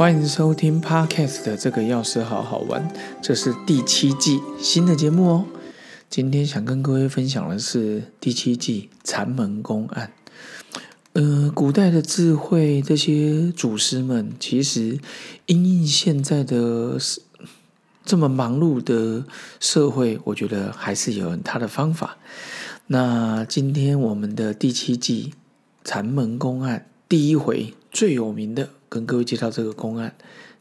[0.00, 5.44] 欢迎收听 Podcast 的这个钥匙好好玩，这是第七季新的节目哦。
[6.08, 10.10] 今天想跟各位分享的是第七季禅门公案。
[11.12, 14.98] 呃，古代的智慧这些祖师们，其实
[15.44, 16.96] 因应现在的
[18.02, 19.26] 这么忙碌的
[19.60, 22.16] 社会，我觉得还是有他的方法。
[22.86, 25.34] 那今天我们的第七季
[25.84, 28.70] 禅门公案第一回最有名的。
[28.90, 30.14] 跟各位介绍这个公案，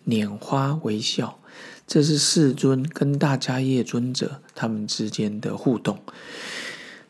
[0.08, 1.40] 拈花微笑，
[1.86, 6.00] 这是世尊跟大迦叶尊者他们之间的互动，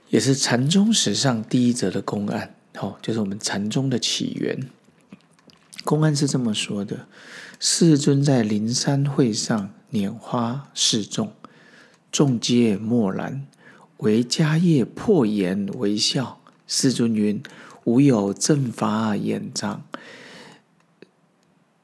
[0.09, 2.55] 也是禅宗史上第一则的公案。
[2.79, 4.69] 哦，就是我们禅宗的起源。
[5.83, 7.07] 公案是这么说的：
[7.59, 11.33] 世尊在灵山会上拈花示众，
[12.11, 13.45] 众皆默然，
[13.97, 16.39] 唯迦叶破颜微笑。
[16.65, 17.43] 世尊云
[17.83, 19.83] ：“吾有正法眼障。”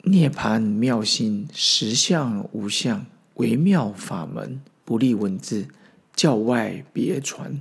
[0.07, 5.67] 涅盘妙心，实相无相，微妙法门，不立文字，
[6.15, 7.59] 教外别传，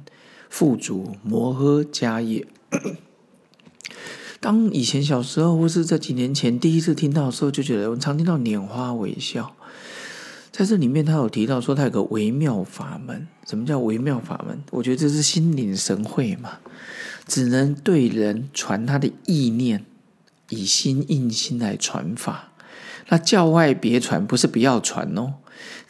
[0.50, 2.47] 付诸摩诃迦叶。
[4.41, 9.56] 当以前小时候，或是这几年前第一次听到的时候，就觉得我们常听到拈花微笑。
[10.53, 13.27] 在这里面，他有提到说，他有个微妙法门。
[13.48, 14.62] 什么叫微妙法门？
[14.70, 16.59] 我觉得这是心领神会嘛，
[17.27, 19.87] 只能对人传他的意念。
[20.48, 22.53] 以心印心来传法，
[23.09, 25.34] 那教外别传不是不要传哦，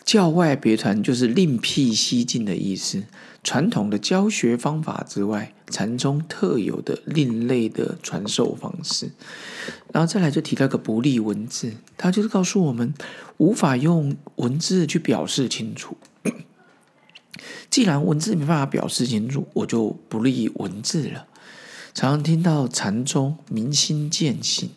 [0.05, 3.05] 教外别传就是另辟蹊径的意思。
[3.42, 9.10] 传统的教学方法之外，禅宗特有的另类的传授方式。
[9.92, 12.94] 然后再来就提到个不立文字，他就是告诉我们
[13.36, 15.98] 无法用文字去表示清楚。
[17.69, 21.27] 既然文字没办法表示清楚，我就不立文字了。
[21.95, 24.70] 常常听到禅宗明心见性，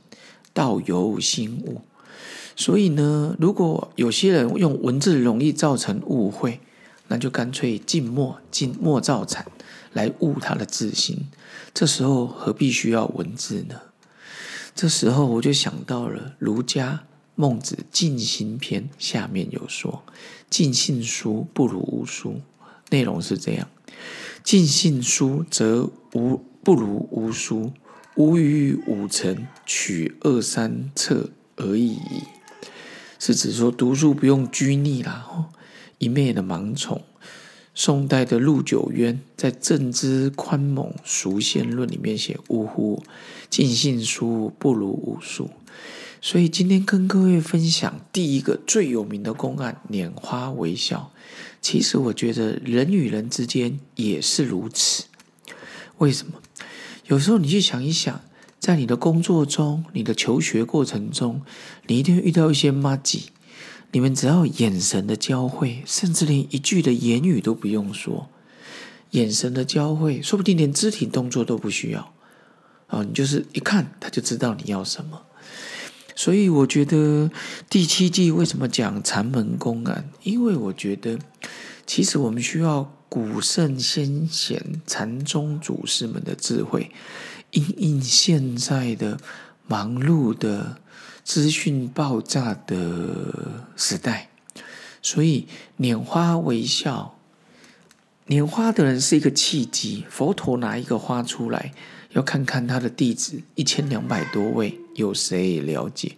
[0.53, 1.81] 道由心悟。
[2.55, 6.59] 所以呢，如果有些人用文字容易造成误会，
[7.07, 9.47] 那就干脆静默、静默造禅
[9.93, 11.27] 来悟他的自心。
[11.73, 13.81] 这时候何必需要文字呢？
[14.75, 20.03] 这时候我就想到了儒家孟子静心篇下面有说
[20.51, 22.41] ：“尽信书不如无书。”
[22.91, 23.67] 内容是这样
[24.43, 27.71] ：“尽信书则无。”不如无书，
[28.15, 31.97] 无于五成取二三册而已。
[33.17, 35.47] 是指说读书不用拘泥啦，
[35.97, 37.01] 一昧的盲从。
[37.73, 43.01] 宋代的陆九渊在《正之宽猛熟宪论》里面写：“呜呼，
[43.49, 45.49] 尽信书不如无书。”
[46.19, 51.13] 所以今天跟各位分享第一个最有名的公案——拈花微笑。
[51.61, 55.05] 其实我觉得人与人之间也是如此。
[55.99, 56.33] 为什么？
[57.07, 58.21] 有时候你去想一想，
[58.59, 61.41] 在你的工作中、你的求学过程中，
[61.87, 63.29] 你一定会遇到一些妈吉。
[63.91, 68.27] 你们只要眼神的交汇，甚至连一句的言语都不用说，
[69.11, 72.13] 眼神的交汇，说不定连肢体动作都不需要。
[72.87, 75.21] 啊，你就是一看他就知道你要什么。
[76.15, 77.31] 所以我觉得
[77.69, 80.09] 第七季为什么讲禅门公案？
[80.23, 81.17] 因为我觉得
[81.87, 82.93] 其实我们需要。
[83.09, 86.91] 古圣先贤、禅宗祖师们的智慧，
[87.51, 89.17] 因应现在的
[89.65, 90.81] 忙碌的
[91.23, 94.29] 资讯爆炸的时代，
[95.01, 95.47] 所以
[95.79, 97.17] 拈花微笑。
[98.27, 101.71] 拈花的人是一个契机，佛陀拿一个花出来，
[102.11, 106.17] 要看看他的弟子一千两百多位有谁了解。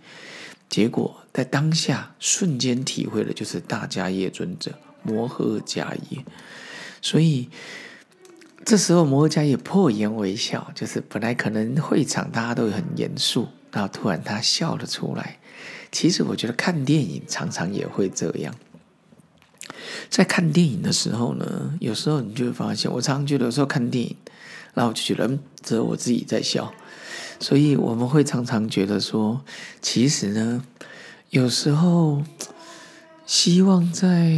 [0.68, 4.74] 结果在当下瞬间体会的就是大迦叶尊者、
[5.04, 6.24] 摩诃迦叶。
[7.02, 7.50] 所以
[8.66, 15.40] 这时候摩诃迦也破颜微笑，就是本来可能会场大家都很严肃，然后突然他笑了出来。
[15.92, 18.54] 其实我觉得看电影常常也会这样，
[20.09, 24.16] 在看电影的时候呢，有时候你就会发现，我常常觉得有时候看电影，
[24.73, 26.73] 然后我就觉得只有我自己在笑。
[27.40, 29.41] 所以我们会常常觉得说，
[29.82, 30.64] 其实呢，
[31.29, 32.22] 有时候。
[33.29, 34.34] 希望在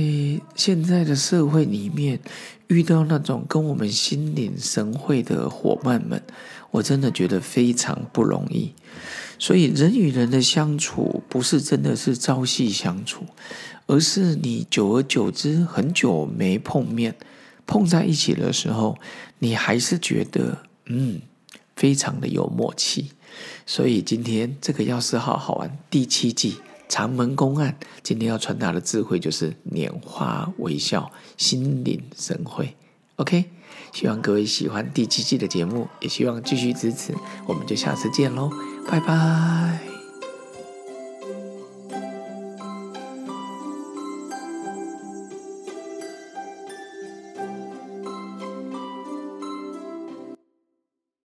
[0.53, 2.19] 现在的社会里面
[2.67, 6.21] 遇到那种跟我们心领神会的伙伴们，
[6.71, 8.73] 我真的觉得非常不容易。
[9.39, 13.23] 所以人与人的相处不是真的是朝夕相处，
[13.87, 17.15] 而是你久而久之很久没碰面，
[17.65, 18.97] 碰在一起的时候，
[19.39, 21.21] 你还是觉得嗯，
[21.77, 23.11] 非常的有默契。
[23.65, 26.57] 所以今天这个钥匙好好玩第七季。
[26.91, 32.75] 长门公案，今天要传达的智慧就是拈花微笑，心领神会。
[33.15, 33.45] OK，
[33.93, 37.15] 希望各位喜欢第七季的节目，也希望继续支持。
[37.47, 38.51] 我们就下次见喽，
[38.89, 39.90] 拜拜。